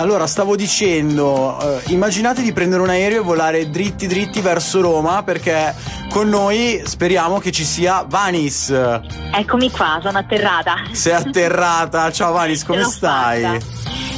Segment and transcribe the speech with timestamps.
[0.00, 5.22] Allora, stavo dicendo, eh, immaginate di prendere un aereo e volare dritti dritti verso Roma
[5.22, 5.74] perché
[6.08, 8.70] con noi speriamo che ci sia Vanis.
[8.70, 10.76] Eccomi qua, sono atterrata.
[10.92, 13.42] Sei atterrata, ciao Vanis, come stai?
[13.42, 13.58] Fatta.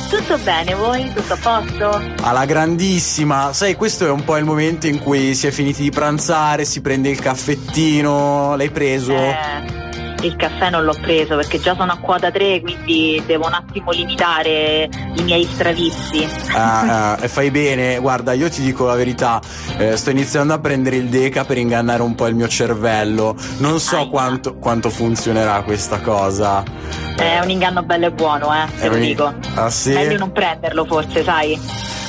[0.09, 1.13] Tutto bene, voi?
[1.13, 2.01] Tutto a posto?
[2.23, 5.91] Alla grandissima, sai, questo è un po' il momento in cui si è finiti di
[5.91, 9.15] pranzare, si prende il caffettino, l'hai preso?
[9.15, 9.83] Eh
[10.23, 13.91] il caffè non l'ho preso perché già sono a quota 3 quindi devo un attimo
[13.91, 16.27] limitare i miei stravizi.
[16.53, 17.99] Ah, ah, fai bene.
[17.99, 19.41] Guarda io ti dico la verità
[19.79, 23.37] eh, sto iniziando a prendere il deca per ingannare un po' il mio cervello.
[23.59, 26.63] Non so quanto, quanto, funzionerà questa cosa.
[27.17, 29.33] È un inganno bello e buono eh te lo dico.
[29.55, 29.93] Ah, sì?
[29.93, 31.59] meglio non prenderlo forse sai.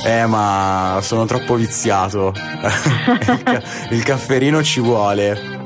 [0.04, 2.32] Eh, ma sono troppo viziato.
[2.34, 5.63] il, ca- il cafferino ci vuole.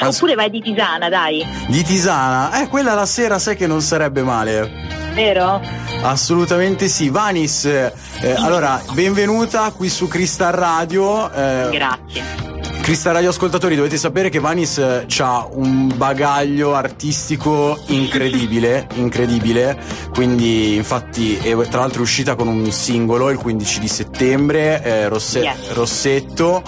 [0.00, 1.46] Oppure vai di tisana, dai.
[1.68, 2.62] Di tisana?
[2.62, 4.70] Eh, quella la sera sai che non sarebbe male.
[5.14, 5.60] Vero?
[6.02, 7.08] Assolutamente sì.
[7.08, 7.92] Vanis, eh,
[8.36, 11.32] allora, benvenuta qui su Crystal Radio.
[11.32, 12.44] Eh, Grazie.
[12.84, 19.78] Crystal Radio ascoltatori, dovete sapere che Vanis eh, ha un bagaglio artistico incredibile, incredibile.
[20.12, 25.08] Quindi, infatti, è tra l'altro è uscita con un singolo il 15 di settembre, eh,
[25.08, 25.72] Rosse- yes.
[25.72, 26.62] Rossetto.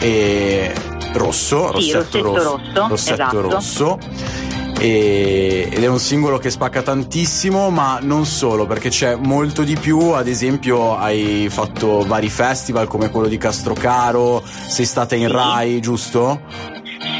[0.00, 0.72] E
[1.12, 3.40] rosso, sì, rossetto, rosso, rosso, rossetto esatto.
[3.40, 3.98] rosso.
[4.82, 10.12] Ed è un singolo che spacca tantissimo, ma non solo, perché c'è molto di più.
[10.12, 15.30] Ad esempio, hai fatto vari festival come quello di Castrocaro, sei stata in.
[15.30, 16.40] Rai, giusto?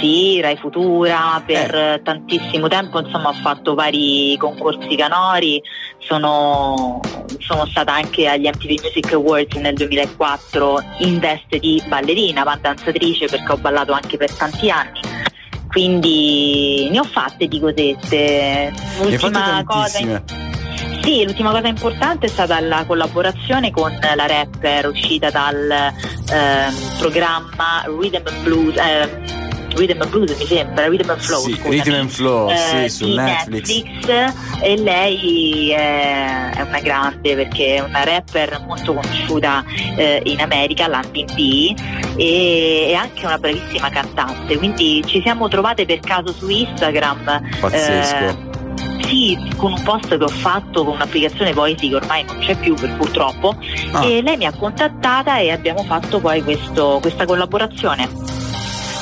[0.01, 2.01] Sì, Rai Futura, per eh.
[2.03, 5.61] tantissimo tempo insomma ho fatto vari concorsi canori,
[5.99, 7.01] sono,
[7.39, 13.53] sono, stata anche agli MTV Music Awards nel 2004 in veste di ballerina, danzatrice perché
[13.53, 15.01] ho ballato anche per tanti anni.
[15.69, 18.73] Quindi ne ho fatte di cosette.
[19.03, 20.23] L'ultima cosa.
[21.03, 27.85] Sì, l'ultima cosa importante è stata la collaborazione con la rapper uscita dal eh, programma
[27.87, 28.77] Rhythm Blues.
[28.77, 29.40] Eh,
[29.77, 31.41] Rhythm and Blues mi sembra, Rhythm and Flow.
[31.41, 33.69] Sì, Rhythm and Flow, eh, sì, su Netflix.
[33.69, 34.35] Netflix.
[34.63, 39.65] E lei è, è, una grande perché è una rapper molto conosciuta
[39.97, 41.75] eh, in America, l'R&B,
[42.17, 44.57] e è anche una bravissima cantante.
[44.57, 47.49] Quindi ci siamo trovate per caso su Instagram.
[47.61, 48.17] Pazzesco.
[48.17, 48.49] Eh,
[49.11, 52.75] sì, con un post che ho fatto con un'applicazione Voicy che ormai non c'è più
[52.75, 53.57] per purtroppo
[53.93, 54.05] ah.
[54.05, 58.40] e lei mi ha contattata e abbiamo fatto poi questo, questa collaborazione.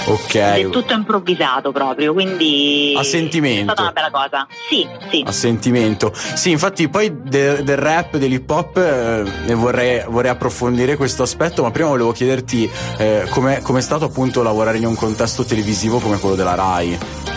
[0.09, 0.35] Ok.
[0.35, 3.61] È tutto improvvisato proprio, quindi a sentimento.
[3.61, 4.47] è stata una bella cosa.
[4.69, 5.23] Sì, sì.
[5.27, 6.13] A sentimento.
[6.15, 11.71] Sì, infatti poi de- del rap, dell'hip hop eh, vorrei, vorrei, approfondire questo aspetto, ma
[11.71, 16.35] prima volevo chiederti eh, com'è, com'è stato appunto lavorare in un contesto televisivo come quello
[16.37, 17.28] della RAI.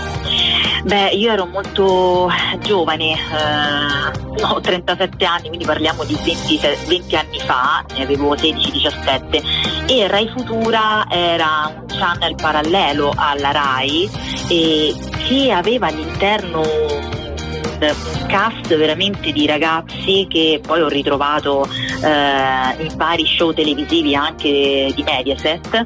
[0.83, 2.27] Beh, io ero molto
[2.61, 9.43] giovane, eh, ho 37 anni, quindi parliamo di 20, 20 anni fa, ne avevo 16-17
[9.87, 14.09] e Rai Futura era un channel parallelo alla Rai
[14.47, 14.95] e
[15.27, 21.67] che aveva all'interno un cast veramente di ragazzi che poi ho ritrovato
[22.03, 25.85] eh, in vari show televisivi anche di Mediaset.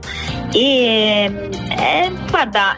[0.52, 2.76] E eh, guarda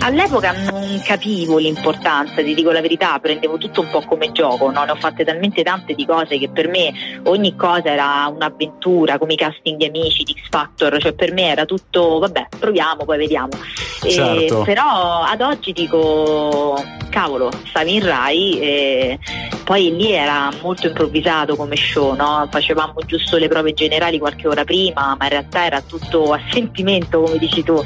[0.00, 4.84] All'epoca non capivo l'importanza, ti dico la verità, prendevo tutto un po' come gioco, no?
[4.84, 9.34] ne ho fatte talmente tante di cose che per me ogni cosa era un'avventura, come
[9.34, 13.18] i casting di amici, di X Factor, cioè per me era tutto, vabbè, proviamo, poi
[13.18, 13.50] vediamo.
[14.00, 14.62] Certo.
[14.62, 16.80] E, però ad oggi dico,
[17.10, 19.18] cavolo, stavi in Rai e
[19.68, 22.48] poi lì era molto improvvisato come show, no?
[22.50, 27.20] facevamo giusto le prove generali qualche ora prima, ma in realtà era tutto a sentimento,
[27.20, 27.78] come dici tu,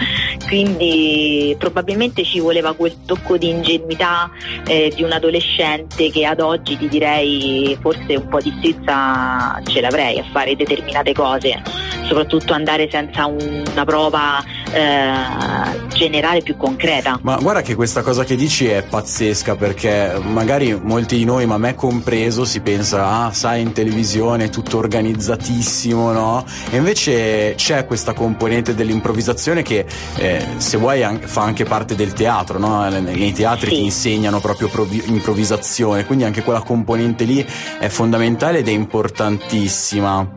[0.46, 4.30] quindi probabilmente ci voleva quel tocco di ingenuità
[4.64, 9.80] eh, di un adolescente che ad oggi ti direi forse un po' di strizza ce
[9.80, 11.60] l'avrei a fare determinate cose,
[12.06, 14.40] soprattutto andare senza una prova
[14.72, 17.18] eh, generale più concreta.
[17.22, 21.58] Ma guarda che questa cosa che dici è pazzesca perché magari molti di noi, ma
[21.58, 26.44] me compreso, si pensa, ah sai in televisione è tutto organizzatissimo, no?
[26.70, 29.84] E invece c'è questa componente dell'improvvisazione che
[30.16, 32.88] eh, se vuoi fa anche parte parte del teatro, no?
[32.88, 33.76] nei teatri sì.
[33.76, 37.44] ti insegnano proprio provi- improvvisazione, quindi anche quella componente lì
[37.78, 40.36] è fondamentale ed è importantissima.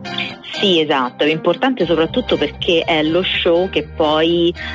[0.60, 4.25] Sì, esatto, è importante soprattutto perché è lo show che poi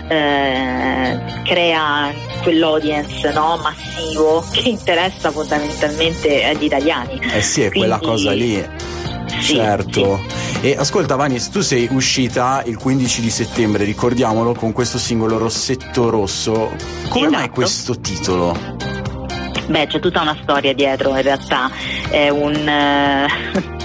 [0.07, 2.12] eh, crea
[2.44, 3.59] quell'audience no?
[3.62, 7.19] massivo che interessa fondamentalmente agli italiani.
[7.33, 7.89] Eh sì, è Quindi...
[7.89, 8.69] quella cosa lì.
[9.39, 10.19] Sì, certo.
[10.59, 10.68] Sì.
[10.68, 16.09] E ascolta Vanis, tu sei uscita il 15 di settembre, ricordiamolo, con questo singolo Rossetto
[16.09, 16.71] Rosso.
[17.09, 17.30] Come esatto.
[17.30, 18.56] mai questo titolo?
[19.68, 21.71] Beh, c'è tutta una storia dietro in realtà.
[22.09, 22.56] È un...
[22.56, 23.81] Uh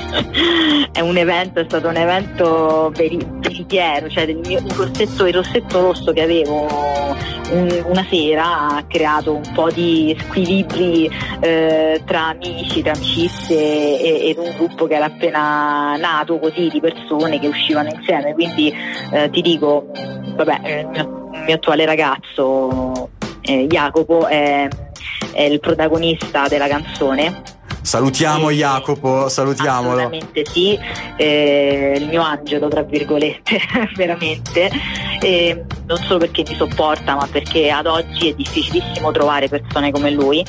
[0.92, 6.12] è un evento, è stato un evento veritiero, cioè mio, il, rossetto, il rossetto rosso
[6.12, 7.14] che avevo
[7.50, 11.10] un, una sera ha creato un po' di squilibri
[11.40, 17.38] eh, tra amici, tra amicizie ed un gruppo che era appena nato così di persone
[17.38, 18.72] che uscivano insieme, quindi
[19.12, 23.10] eh, ti dico, vabbè, il mio, il mio attuale ragazzo
[23.42, 24.68] eh, Jacopo è,
[25.32, 27.54] è il protagonista della canzone
[27.86, 29.98] Salutiamo sì, Jacopo, salutiamolo.
[29.98, 30.76] Assolutamente sì,
[31.16, 33.60] eh, il mio angelo tra virgolette,
[33.94, 34.68] veramente.
[35.20, 40.10] Eh, non solo perché mi sopporta, ma perché ad oggi è difficilissimo trovare persone come
[40.10, 40.44] lui.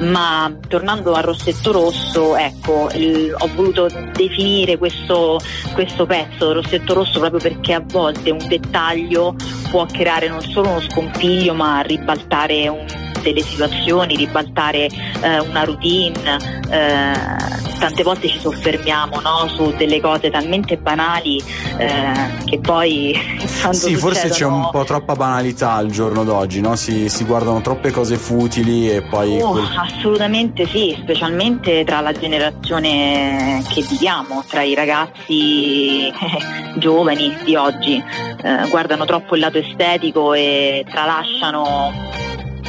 [0.00, 5.38] Ma tornando al Rossetto Rosso, ecco, il, ho voluto definire questo,
[5.74, 9.34] questo pezzo, Rossetto Rosso, proprio perché a volte un dettaglio
[9.68, 16.38] può creare non solo uno scompiglio, ma ribaltare un delle situazioni, ribaltare eh, una routine.
[16.70, 19.48] Eh, tante volte ci soffermiamo no?
[19.48, 21.42] su delle cose talmente banali
[21.78, 23.18] eh, che poi
[23.72, 26.76] sì forse c'è un po' troppa banalità al giorno d'oggi no?
[26.76, 33.64] si, si, guardano troppe cose futili e poi oh, assolutamente sì specialmente tra la generazione
[33.66, 36.12] che viviamo tra i ragazzi
[36.76, 41.92] giovani di oggi eh, guardano troppo il lato estetico e tralasciano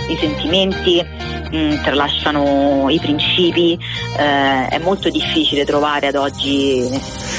[0.09, 1.03] i sentimenti,
[1.51, 3.77] mh, mm, tralasciano i principi,
[4.17, 6.87] eh, è molto difficile trovare ad oggi.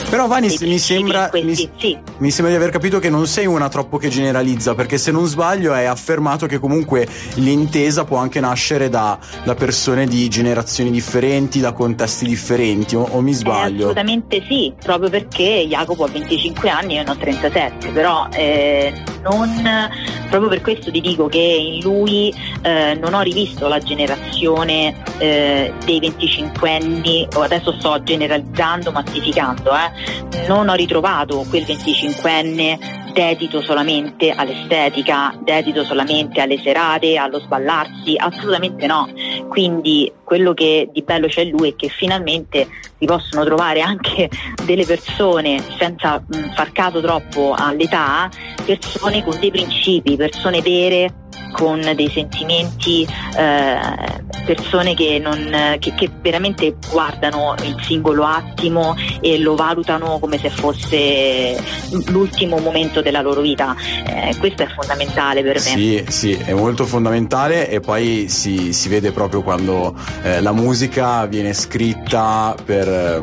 [0.08, 1.98] Però Vanis mi sembra, mi, sì.
[2.18, 5.26] mi sembra di aver capito che non sei una troppo che generalizza, perché se non
[5.26, 7.06] sbaglio hai affermato che comunque
[7.36, 13.20] l'intesa può anche nascere da, da persone di generazioni differenti, da contesti differenti, o, o
[13.20, 13.74] mi sbaglio?
[13.74, 18.28] Eh, assolutamente sì, proprio perché Jacopo ha 25 anni e io ne ho 37, però
[18.32, 19.88] eh, non,
[20.28, 25.72] proprio per questo ti dico che in lui eh, non ho rivisto la generazione eh,
[25.84, 34.30] dei 25 anni, adesso sto generalizzando, massificando, eh, non ho ritrovato quel 25enne dedito solamente
[34.30, 39.08] all'estetica, dedito solamente alle serate, allo sballarsi, assolutamente no.
[39.48, 42.68] Quindi quello che di bello c'è lui è che finalmente
[42.98, 44.28] si possono trovare anche
[44.64, 48.30] delle persone, senza mh, far caso troppo all'età,
[48.64, 51.21] persone con dei principi, persone vere
[51.52, 53.06] con dei sentimenti,
[53.36, 60.38] eh, persone che, non, che, che, veramente guardano il singolo attimo e lo valutano come
[60.38, 61.56] se fosse
[62.06, 63.76] l'ultimo momento della loro vita.
[64.06, 65.60] Eh, questo è fondamentale per me.
[65.60, 71.26] Sì, sì, è molto fondamentale e poi si, si vede proprio quando eh, la musica
[71.26, 73.22] viene scritta per,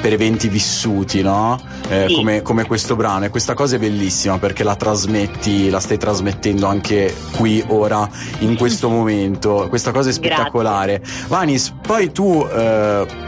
[0.00, 1.58] per eventi vissuti, no?
[1.88, 2.14] Eh, sì.
[2.14, 6.66] come, come questo brano e questa cosa è bellissima perché la trasmetti, la stai trasmettendo
[6.66, 8.08] anche qui ora
[8.40, 9.66] in questo momento.
[9.68, 10.98] Questa cosa è spettacolare.
[10.98, 11.26] Grazie.
[11.28, 13.27] Vanis, poi tu eh,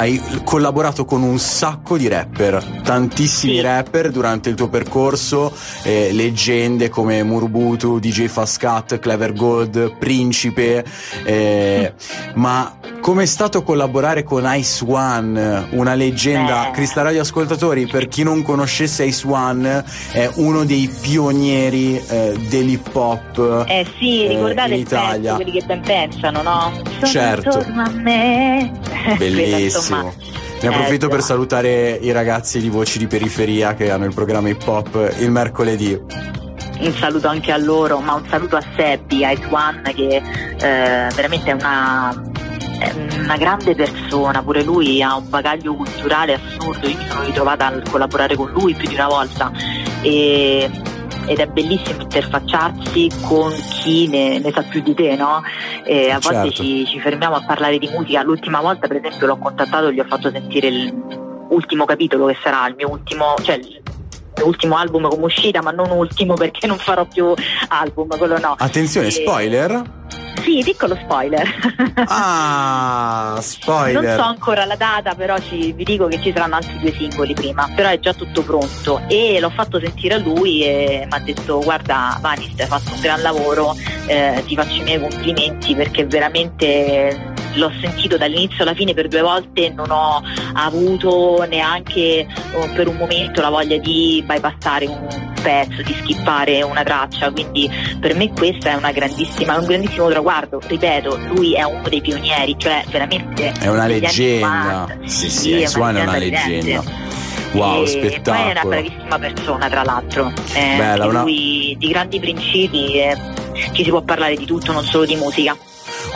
[0.00, 3.60] hai collaborato con un sacco di rapper, tantissimi sì.
[3.60, 10.82] rapper durante il tuo percorso, eh, leggende come Murbutu, DJ Fascat, Clever Gold, Principe,
[11.22, 11.92] eh,
[12.36, 16.68] ma come è stato collaborare con Ice One, una leggenda?
[16.68, 16.70] Eh.
[16.70, 22.94] Crista Radio Ascoltatori, per chi non conoscesse Ice One, è uno dei pionieri eh, dell'hip
[22.94, 23.64] hop.
[23.68, 25.34] Eh sì, ricordate in Italia.
[25.36, 26.72] Pezzo, quelli che ben pensano, no?
[27.00, 27.58] Sono certo.
[27.58, 28.72] a me.
[29.18, 29.89] Bellissimo.
[29.96, 34.66] Ne approfitto per salutare i ragazzi di Voci di Periferia che hanno il programma hip
[34.66, 35.98] hop il mercoledì.
[36.80, 41.50] Un saluto anche a loro, ma un saluto a Seppi, Ice One che eh, veramente
[41.50, 42.28] è una
[43.18, 47.82] una grande persona, pure lui ha un bagaglio culturale assurdo, io mi sono ritrovata a
[47.88, 49.52] collaborare con lui più di una volta.
[50.02, 50.70] E,
[51.26, 55.42] ed è bellissimo interfacciarsi con chi ne, ne sa più di te, no?
[55.84, 56.62] E a volte certo.
[56.62, 58.22] ci, ci, fermiamo a parlare di musica.
[58.22, 60.70] L'ultima volta, per esempio, l'ho contattato e gli ho fatto sentire
[61.48, 63.60] l'ultimo capitolo che sarà il mio ultimo, cioè
[64.44, 67.32] ultimo album come uscita, ma non ultimo perché non farò più
[67.68, 68.54] album, quello no.
[68.58, 69.10] Attenzione, e...
[69.10, 69.82] spoiler.
[70.42, 71.48] Sì, piccolo spoiler.
[72.06, 74.02] Ah, spoiler.
[74.02, 77.34] Non so ancora la data, però ci, vi dico che ci saranno altri due singoli
[77.34, 81.20] prima, però è già tutto pronto e l'ho fatto sentire a lui e mi ha
[81.20, 83.74] detto guarda Vanis hai fatto un gran lavoro,
[84.06, 89.22] eh, ti faccio i miei complimenti perché veramente l'ho sentito dall'inizio alla fine per due
[89.22, 90.22] volte e non ho
[90.54, 96.82] avuto neanche oh, per un momento la voglia di bypassare un pezzo, di skippare una
[96.82, 101.88] traccia, quindi per me questo è una grandissima, un grandissimo traguardo, ripeto, lui è uno
[101.88, 104.86] dei pionieri, cioè veramente è una leggenda.
[105.04, 107.08] Sì, sì, sì, è una, una leggenda.
[107.52, 108.36] Wow, e spettacolo.
[108.36, 110.32] Poi è una bravissima persona, tra l'altro.
[110.52, 111.22] Eh, Bella, una...
[111.22, 113.16] lui di grandi principi, eh,
[113.72, 115.56] ci si può parlare di tutto, non solo di musica.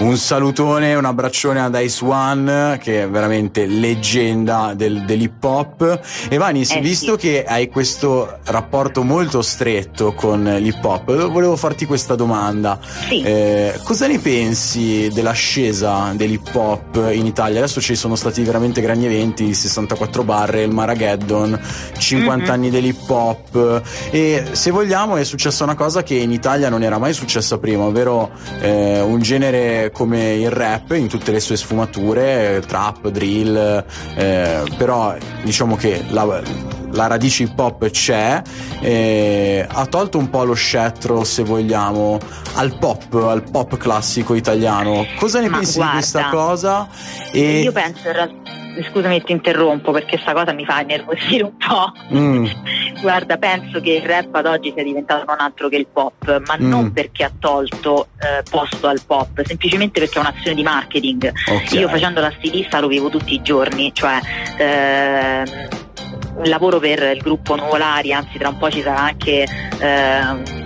[0.01, 6.01] Un salutone, un abbraccione ad Ice One, che è veramente leggenda del, dell'hip hop.
[6.29, 7.19] E Vanis, eh, visto sì.
[7.19, 12.79] che hai questo rapporto molto stretto con l'hip hop, volevo farti questa domanda.
[13.09, 13.23] Sì.
[13.23, 17.59] Eh, cosa ne pensi dell'ascesa dell'hip hop in Italia?
[17.59, 21.59] Adesso ci sono stati veramente grandi eventi, 64 barre, il Marageddon,
[21.97, 22.53] 50 mm-hmm.
[22.53, 26.99] anni dell'hip hop e se vogliamo è successa una cosa che in Italia non era
[26.99, 32.63] mai successa prima, ovvero eh, un genere come il rap in tutte le sue sfumature,
[32.67, 36.43] trap, drill, eh, però diciamo che la,
[36.93, 38.43] la radice hip hop c'è,
[38.81, 42.19] eh, ha tolto un po' lo scettro, se vogliamo,
[42.55, 45.07] al pop, al pop classico italiano.
[45.19, 46.89] Cosa ne Ma pensi guarda, di questa cosa?
[47.33, 47.61] E...
[47.61, 51.93] Io penso in realtà scusami ti interrompo perché questa cosa mi fa nervosire un po'.
[52.13, 52.47] Mm.
[53.01, 56.57] Guarda, penso che il rap ad oggi sia diventato non altro che il pop, ma
[56.59, 56.69] mm.
[56.69, 61.33] non perché ha tolto eh, posto al pop, semplicemente perché è un'azione di marketing.
[61.47, 61.79] Okay.
[61.79, 64.19] Io facendo la stilista lo vivo tutti i giorni, cioè
[64.59, 65.45] eh,
[66.45, 69.45] lavoro per il gruppo Nuvolari, anzi tra un po' ci sarà anche
[69.79, 70.64] eh,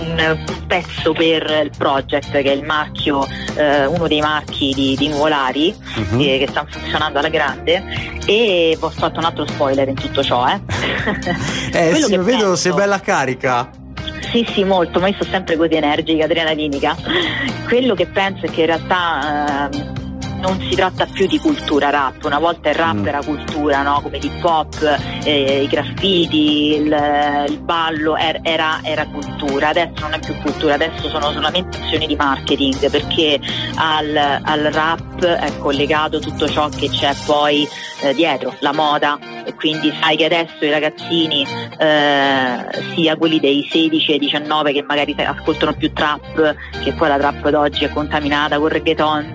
[0.00, 5.08] un pezzo per il project che è il marchio, eh, uno dei marchi di, di
[5.08, 6.18] Nuvolari uh-huh.
[6.18, 7.82] che, che stanno funzionando alla grande
[8.26, 10.46] e ho fatto un altro spoiler in tutto ciò.
[10.48, 10.60] Eh,
[11.90, 12.56] eh sì, vedo penso...
[12.56, 13.70] sei bella carica.
[14.30, 16.96] Sì, sì, molto, ma io sono sempre così energica, adrenalinica.
[17.66, 19.99] Quello che penso è che in realtà eh,
[20.40, 23.06] non si tratta più di cultura rap, una volta il rap mm.
[23.06, 24.00] era cultura, no?
[24.00, 30.14] come l'hip hop, eh, i graffiti, il, il ballo, er, era, era, cultura, adesso non
[30.14, 33.38] è più cultura, adesso sono solamente azioni di marketing perché
[33.76, 37.68] al, al rap è collegato tutto ciò che c'è poi
[38.02, 39.18] eh, dietro, la moda
[39.60, 41.46] quindi sai che adesso i ragazzini,
[41.78, 47.18] eh, sia quelli dei 16 ai 19 che magari ascoltano più trap, che poi la
[47.18, 49.34] trap d'oggi è contaminata con reggaeton,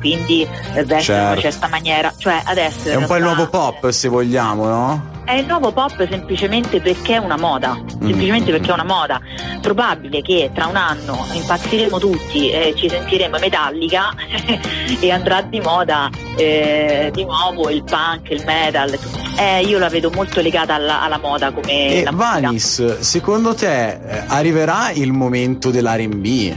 [0.00, 1.12] quindi eh, vestono certo.
[1.12, 2.12] in una certa maniera.
[2.16, 5.15] Cioè adesso è un po' il nuovo pop se vogliamo, no?
[5.26, 8.54] È il nuovo pop semplicemente perché è una moda, semplicemente mm.
[8.54, 9.20] perché è una moda.
[9.60, 14.14] Probabile che tra un anno impazziremo tutti e ci sentiremo metallica
[15.00, 18.96] e andrà di moda eh, di nuovo il punk, il metal.
[19.36, 22.02] Eh, io la vedo molto legata alla, alla moda come...
[22.02, 26.54] E Vanis, secondo te eh, arriverà il momento dell'R&B?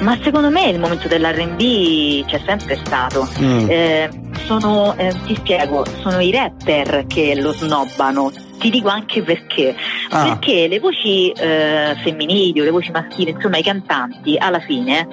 [0.00, 3.26] Ma secondo me il momento dell'RB c'è sempre stato.
[3.40, 3.70] Mm.
[3.70, 4.10] Eh,
[4.48, 8.32] sono, eh, ti spiego, sono i rapper che lo snobbano.
[8.58, 9.76] Ti dico anche perché.
[10.08, 10.24] Ah.
[10.24, 15.06] Perché le voci eh, femminili o le voci maschili, insomma i cantanti, alla fine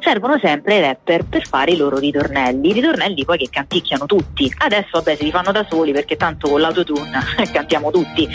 [0.00, 4.52] servono sempre i rapper per fare i loro ritornelli, i ritornelli poi che canticchiano tutti.
[4.58, 7.22] Adesso vabbè si rifanno da soli perché tanto con l'autotune
[7.52, 8.28] cantiamo tutti,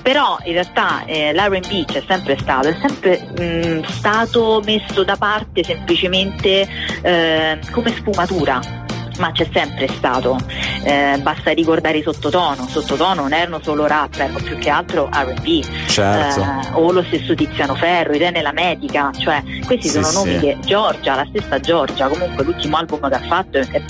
[0.00, 5.16] però in realtà eh, l'R&B c'è sempre stato, è sempre mh, mm, stato messo da
[5.16, 6.66] parte semplicemente
[7.02, 8.88] eh, come sfumatura
[9.20, 10.36] ma c'è sempre stato.
[10.82, 15.62] Eh, basta ricordare i sottotono, sottotono non erano solo rap, erano più che altro RB.
[15.86, 16.40] Certo.
[16.40, 20.40] Eh, o lo stesso Tiziano Ferro, Irene la Medica, cioè questi sì, sono nomi sì.
[20.40, 23.82] che Giorgia, la stessa Giorgia, comunque l'ultimo album che ha fatto è, è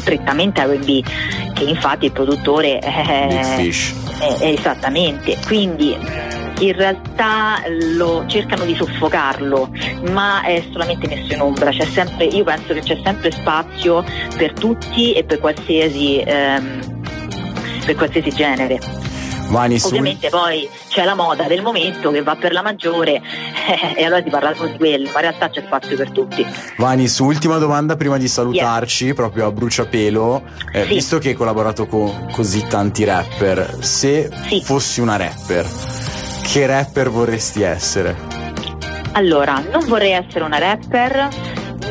[0.00, 1.04] strettamente RB,
[1.52, 5.36] che infatti il produttore è, è, è esattamente.
[5.46, 5.96] Quindi
[6.60, 7.62] in realtà
[7.96, 9.70] lo, cercano di soffocarlo,
[10.10, 11.70] ma è solamente messo in ombra.
[11.72, 14.04] Sempre, io penso che c'è sempre spazio
[14.36, 17.02] per tutti e per qualsiasi, ehm,
[17.84, 19.06] per qualsiasi genere.
[19.48, 24.04] Vanis, Ovviamente poi c'è la moda del momento che va per la maggiore eh, e
[24.04, 26.46] allora si parla solo di quello, ma in realtà c'è spazio per tutti.
[26.76, 29.14] Vanis, ultima domanda prima di salutarci, yeah.
[29.14, 30.88] proprio a bruciapelo, eh, sì.
[30.88, 34.62] visto che hai collaborato con così tanti rapper, se sì.
[34.62, 35.66] fossi una rapper,
[36.50, 38.16] che rapper vorresti essere?
[39.12, 41.28] Allora, non vorrei essere una rapper.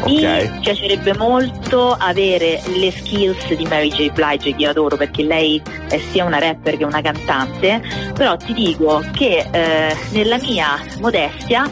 [0.05, 0.59] Mi okay.
[0.61, 4.11] piacerebbe molto avere le skills di Mary J.
[4.11, 7.81] Blige che io adoro perché lei è sia una rapper che una cantante,
[8.13, 11.69] però ti dico che eh, nella mia modestia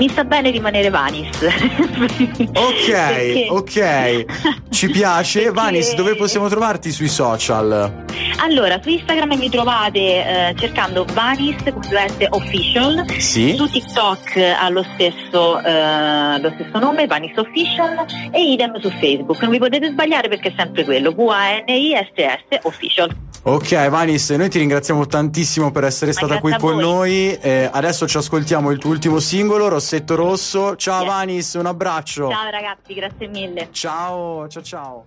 [0.00, 1.28] mi sta bene rimanere Vanis.
[2.54, 4.24] ok, ok,
[4.72, 5.40] ci piace.
[5.40, 5.54] Perché...
[5.54, 8.06] Vanis, dove possiamo trovarti sui social?
[8.38, 11.56] Allora, su Instagram mi trovate eh, cercando Vanis
[12.30, 13.04] official.
[13.18, 13.54] Sì.
[13.56, 19.42] Su TikTok ha lo stesso, eh, lo stesso nome, Vanis Official, e idem su Facebook.
[19.42, 23.28] Non vi potete sbagliare perché è sempre quello, V-A-N-I-S-S Official.
[23.42, 27.32] Ok, Vanis, noi ti ringraziamo tantissimo per essere stata qui con noi.
[27.40, 30.76] Eh, adesso ci ascoltiamo il tuo ultimo singolo, Rossetto Rosso.
[30.76, 31.10] Ciao yes.
[31.10, 32.28] Vanis, un abbraccio.
[32.28, 33.68] Ciao ragazzi, grazie mille.
[33.72, 35.04] Ciao, ciao ciao.